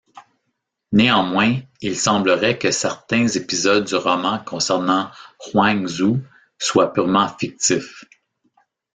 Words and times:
Néanmoins, 0.93 1.57
il 1.81 1.95
semblerait 1.95 2.57
que 2.57 2.71
certains 2.71 3.27
épisodes 3.27 3.83
du 3.85 3.93
roman 3.93 4.39
concernant 4.43 5.11
Huang 5.53 5.85
Zu 5.85 6.13
soient 6.57 6.91
pûrement 6.91 7.27
fictifs. 7.37 8.05